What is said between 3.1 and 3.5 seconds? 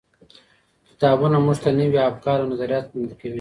کوي.